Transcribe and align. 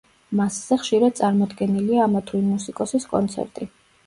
მასზე 0.37 0.77
ხშირად 0.83 1.13
წარმოდგენილია 1.19 2.01
ამა 2.07 2.23
თუ 2.31 2.41
იმ 2.41 2.49
მუსიკოსის 2.55 3.07
კონცერტი. 3.15 3.71